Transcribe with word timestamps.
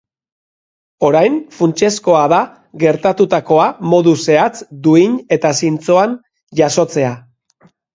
Orain 1.09 1.35
funtsezkoa 1.57 2.23
da 2.33 2.41
gertatutakoa 2.85 3.69
modu 3.95 4.17
zehatz, 4.27 4.57
duin 4.91 5.23
eta 5.41 5.57
zintzoan 5.63 6.23
jasotzea. 6.65 7.19